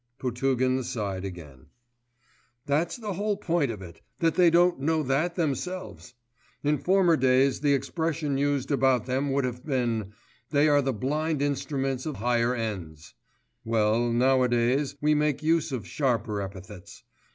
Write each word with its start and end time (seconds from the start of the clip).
Potugin 0.17 0.81
sighed 0.81 1.23
again. 1.23 1.67
'That's 2.65 2.97
the 2.97 3.13
whole 3.13 3.37
point 3.37 3.69
of 3.69 3.83
it, 3.83 4.01
that 4.17 4.33
they 4.33 4.49
don't 4.49 4.79
know 4.79 5.03
that 5.03 5.35
themselves. 5.35 6.15
In 6.63 6.79
former 6.79 7.15
days 7.15 7.59
the 7.61 7.75
expression 7.75 8.35
used 8.35 8.71
about 8.71 9.05
them 9.05 9.31
would 9.31 9.43
have 9.45 9.63
been: 9.63 10.13
"they 10.49 10.67
are 10.67 10.81
the 10.81 10.91
blind 10.91 11.43
instruments 11.43 12.07
of 12.07 12.15
higher 12.15 12.55
ends"; 12.55 13.13
well, 13.63 14.11
nowadays 14.11 14.95
we 15.01 15.13
make 15.13 15.43
use 15.43 15.71
of 15.71 15.85
sharper 15.87 16.41
epithets. 16.41 17.03